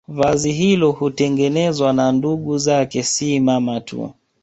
[0.07, 4.13] Vazi hilo hutengenezwa na ndugu zake si mama tu